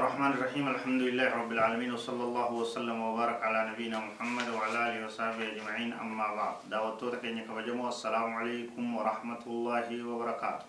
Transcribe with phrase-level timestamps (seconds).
[0.00, 0.64] الرحمن الرحيم.
[0.68, 5.92] الحمد لله رب العالمين وصلى الله وسلم وبارك على نبينا محمد وعلى آله وصحبه أجمعين.
[5.92, 10.66] أما بعد دعوتو تكني كبجمو السلام عليكم ورحمة الله وبركاته.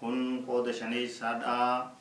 [0.00, 1.92] كن قود شني سادا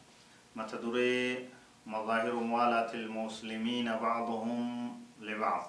[0.56, 1.52] متدري
[1.84, 4.60] مظاهر موالاة المسلمين بعضهم
[5.20, 5.68] لبعض.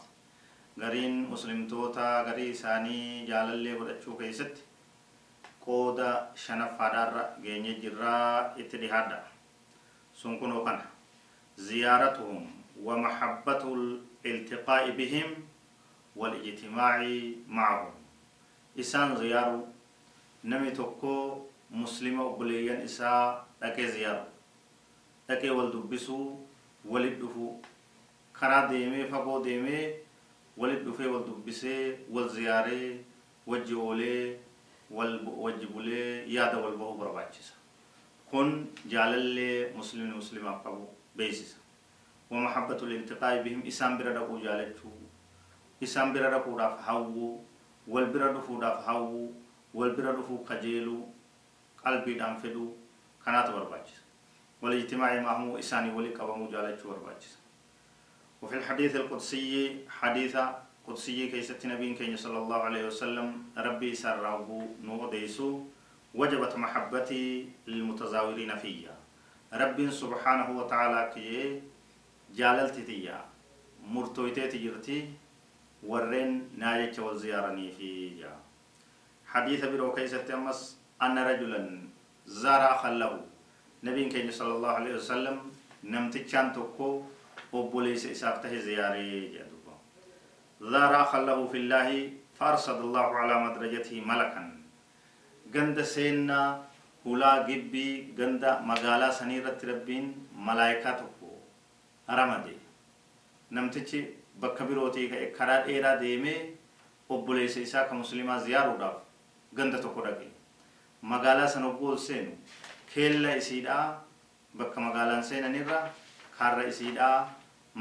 [0.78, 4.62] غرين مسلم توتا غري ساني جالالي بدچو كيست.
[5.66, 5.98] قود
[6.38, 8.18] شنف فدار غيني جرا
[8.62, 9.20] اتدهادا
[10.14, 10.80] سنكونو كان
[11.56, 12.50] زيارتهم
[12.82, 15.28] ومحبة الالتقاء بهم
[16.16, 16.98] والاجتماع
[17.48, 17.94] معهم.
[18.78, 19.66] إسان زيارو.
[20.44, 24.24] نمي توكو مسلمة أبليان إسا أكي زيارو.
[25.30, 26.36] أكي والدبسو
[26.84, 27.56] ولدفو
[28.40, 29.94] كرا ديمي فقو ديمي
[30.56, 33.04] ولدفو والدبسي والزياري
[33.46, 34.36] وجهولي
[34.90, 37.63] والوجبولي يادا والبهو برباچسا
[38.34, 39.38] كن جالل
[39.78, 41.54] مسلم مسلم قبو بيسس
[42.30, 44.90] ومحبة الالتقاء بهم إسام بردقو جالتشو.
[45.82, 47.38] إسام بردقو راف هاو
[47.86, 49.30] والبردفو راف هاو
[49.74, 50.98] والبردفو كجيلو
[51.84, 52.74] قلبي دام فدو
[53.24, 54.02] كانت برباجس
[54.62, 57.38] والاجتماع معهم إساني ولي قبمو جالتشو برباجس
[58.42, 65.10] وفي الحديث القدسي حديثة قدسي كيست نبي كي صلى الله عليه وسلم ربي سرعبو نو
[65.10, 65.73] ديسو
[66.14, 68.94] وجبت محبتي للمتزاورين فيا.
[69.52, 71.62] رب سبحانه وتعالى كي
[72.34, 73.24] جاللتي تيا
[73.86, 75.10] مرتويتي تجرتي
[75.82, 78.32] ورين ناجك والزيارني في جا
[79.26, 81.82] حديث برو كيسة أمس أن رجلا
[82.26, 83.20] زار خله.
[83.84, 85.36] نبي كي صلى الله عليه وسلم
[85.84, 87.02] نمتشان تكو
[87.52, 89.74] وبوليس إسافته زياري جادوبا
[90.60, 91.88] زار خله في الله
[92.38, 94.63] فأرصد الله على مدرجته ملكا.
[95.54, 96.48] Ganda seennaa
[97.04, 100.06] hulaa gibbii ganda magaalaa sanii irratti rabbiin
[100.48, 101.30] malaayikaa tokko
[102.18, 102.54] ramade
[103.56, 104.00] namtichi
[104.40, 106.38] bakka birootii ka'e karaa dheeraa deemee
[107.16, 108.96] obboleessa isaa ka muslimaa ziyaaruudhaaf
[109.60, 110.28] ganda tokko dhaqe
[111.12, 112.32] magaalaa sana obboo ol seenu
[112.94, 113.84] keella isiidhaa
[114.58, 115.78] bakka magaalaan seenanirra
[116.38, 117.16] karra isiidhaa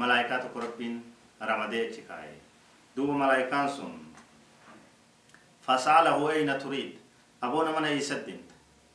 [0.02, 0.96] malaayikaa tokko rabbiin
[1.50, 2.34] ramadee achi kaa'e
[2.96, 3.94] duuba malaayikaan sun
[5.66, 6.92] fasaalahu ayna turiid
[7.46, 8.40] أبونا من يسدن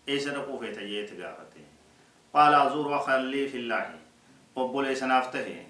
[0.10, 1.66] إيش رقو في تجيت قافته
[2.34, 3.96] قال أزور أخا لي في الله.
[4.58, 5.66] أبو ليس نافته؟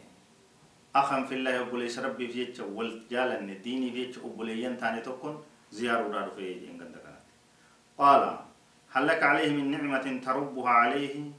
[0.96, 4.64] أخا في الله أبو ليس ربي في يتش والجال أن ديني في يتش أبو لي
[4.64, 7.00] ينتاني تكون زيارة دار في ينقل
[7.98, 8.40] قال
[8.92, 11.32] هل لك عليه من نعمة تربها عليه؟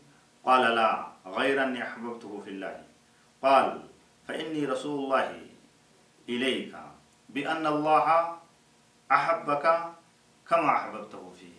[0.45, 2.83] قال لا غير أني أحببته في الله.
[3.43, 3.83] قال
[4.29, 5.41] فإني رسول الله
[6.29, 6.77] إليك
[7.29, 8.37] بأن الله
[9.13, 9.95] أحبك
[10.51, 11.59] كما أحببته فيه.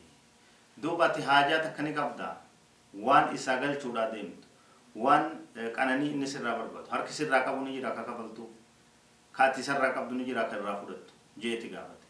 [0.77, 2.33] دوبة حاجات كني قبضة
[2.93, 4.43] وان إساقل چودا ديمت.
[4.95, 8.47] وان قناني إني سر برباد هر كسر راقبو نجي راقا قبلتو.
[9.37, 12.01] كاتي سر راقبدو نجي راقا رافودتو جيتي قابت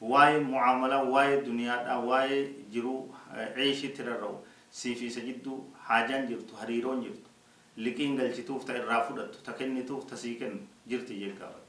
[0.00, 4.40] واي معاملة واي دنيا دا واي جرو عيشي تررو
[4.70, 7.30] سيفي سجدو حاجان جرتو هريرون جرتو.
[7.76, 11.68] لكين قلچتوف تا رافودتو تكني توف تسيكن جرتي جيل قابت.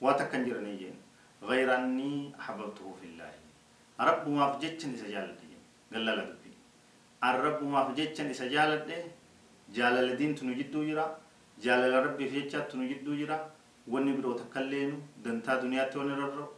[0.00, 0.96] واتكن جرني جين.
[1.42, 3.32] غير أني أحببته في الله.
[3.98, 5.56] Rabbumaaf jechan isa jaaladhe
[5.92, 6.56] gallala dubbii
[7.20, 8.96] an rabbumaaf jechan isa jaaladhe
[9.76, 11.04] jaalala diintu nu jidduu jira
[11.64, 13.38] jaalala rabbiif jechaattu nu jidduu jira
[13.92, 16.48] wanni biroo takkailleenu dantaa duniyaatti wani rarra'u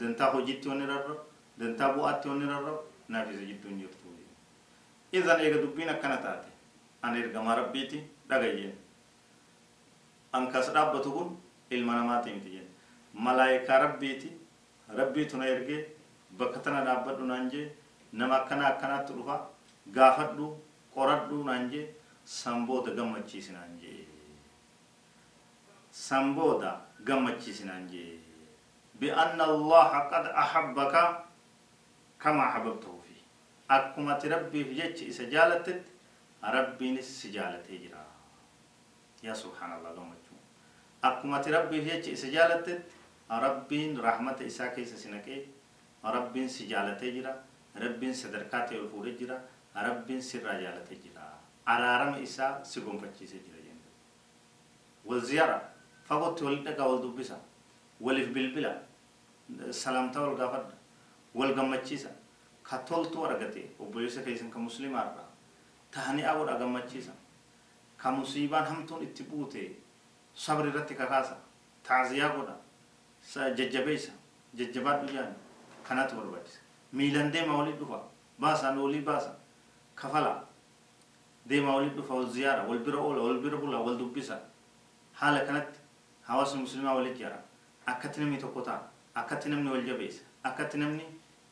[0.00, 1.18] dantaa hojiitti wani rarra'u
[1.60, 2.78] dantaa bu'aatti wani rarra'u
[3.08, 4.02] naaf isa jidduun jirtu
[5.12, 6.48] idan eega dubbiin akkana taate
[7.06, 7.98] an ergamaa rabbiiti
[8.28, 8.74] dhagayyeen
[10.36, 11.28] an kas dhaabbatu kun
[11.70, 12.68] ilma namaati miti jeen
[13.26, 14.30] malaayikaa rabbiiti
[15.00, 15.80] rabbiitu na ergee
[16.38, 17.66] bakka tana dhaabbadhu naan jee
[18.12, 19.36] nama akkana akkanaatti dhufa
[19.96, 20.46] gaafadhu
[20.94, 21.86] qoradhu naan jee
[22.24, 24.00] sanbooda gammachiisi naan jee
[26.06, 26.70] sanbooda
[27.04, 28.22] gammachiisi naan jee
[29.02, 30.94] قد أحبك
[32.22, 33.22] كما أحببته فيه
[33.70, 35.82] أكما تربي في جيتش إسا جالتت
[36.44, 38.04] ربي نس جالته جرا
[39.26, 40.14] يا سبحان الله لهم
[41.04, 42.82] أكما تربي في جيتش إسا جالتت
[43.30, 45.46] ربي رحمة إسا كيسا سنكي
[46.02, 47.34] rabbiin si jaalatee jira
[47.84, 49.36] rabbiin sadarkaa ta'e fuudhee jira
[49.74, 51.26] rabbiin sirraa jaalatee jira
[51.74, 53.86] araarama isaa si gonfachiise jira jenna
[55.04, 55.60] wal ziyara
[56.08, 57.36] fagootti wal dhagaa wal dubbisa
[58.00, 58.72] waliif bilbila
[59.82, 60.74] salaamtaa wal gaafadha
[61.34, 62.10] wal gammachiisa
[62.70, 65.24] ka toltuu argate obboleessa keessan ka muslimaarra
[65.90, 67.12] tahanii agodha gammachiisa
[68.02, 69.62] ka musiibaan hamtuun itti buute
[70.34, 71.36] sabri irratti kakaasa
[71.88, 72.56] taaziyaa godha
[73.58, 74.12] jajjabeessa
[74.60, 75.34] jajjabaadhu jaani
[75.88, 76.58] kanatu barbaachisa
[76.92, 77.98] miilan deema walii dhufa
[78.38, 79.30] baasaan walii baasa
[80.00, 80.32] kafala
[81.46, 84.40] deema walii dhufa wal ziyaara wal bira oola wal bira bula wal dubbisa
[85.20, 85.78] haala kanatti
[86.28, 87.38] hawaasni muslimaa walii jara
[87.86, 88.80] akkatti namni tokko ta'a
[89.20, 91.04] akkatti namni wal jabeessa akkatti namni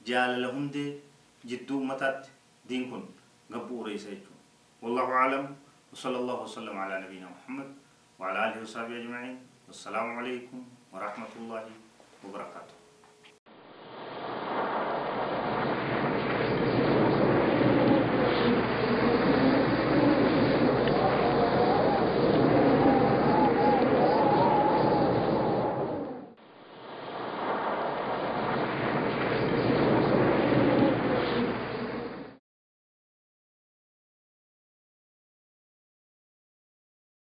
[0.09, 0.91] jaalala hundee
[1.45, 2.31] jidduu ummataatti
[2.69, 3.03] diin kun
[3.53, 4.41] gabbuu ureessa jechuudha
[4.83, 5.47] wallahu aalam
[5.93, 7.69] وصلى الله وسلم على نبينا محمد
[8.19, 9.37] وعلى اله وصحبه اجمعين
[9.69, 10.59] والسلام عليكم
[10.93, 11.65] ورحمه الله
[12.25, 12.75] وبركاته